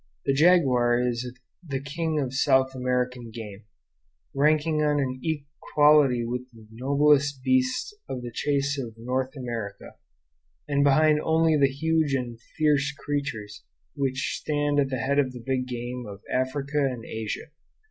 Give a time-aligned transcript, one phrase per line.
[0.25, 1.31] The jaguar is
[1.63, 3.65] the king of South American game,
[4.33, 9.97] ranking on an equality with the noblest beasts of the chase of North America,
[10.67, 13.63] and behind only the huge and fierce creatures
[13.95, 17.51] which stand at the head of the big game of Africa and Asia.